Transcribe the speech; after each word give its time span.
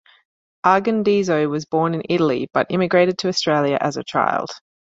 Argondizzo 0.65 1.47
was 1.47 1.65
born 1.65 1.93
in 1.93 2.01
Italy, 2.09 2.49
but 2.55 2.65
immigrated 2.71 3.19
to 3.19 3.27
Australia 3.27 3.77
as 3.79 3.97
a 3.97 4.03
child. 4.03 4.49